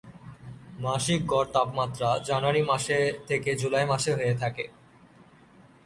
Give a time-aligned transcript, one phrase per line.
[0.79, 2.97] মাসিক গড় তাপমাত্রা জানুয়ারি মাসে
[3.27, 4.65] থেকে জুলাই মাসে হয়ে থাকে।